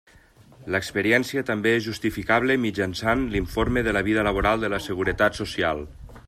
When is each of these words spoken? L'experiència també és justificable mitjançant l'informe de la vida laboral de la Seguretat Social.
L'experiència 0.75 1.43
també 1.49 1.73
és 1.79 1.85
justificable 1.87 2.55
mitjançant 2.63 3.21
l'informe 3.35 3.85
de 3.89 3.95
la 3.99 4.03
vida 4.09 4.25
laboral 4.29 4.65
de 4.65 4.73
la 4.77 4.81
Seguretat 4.89 5.39
Social. 5.43 5.87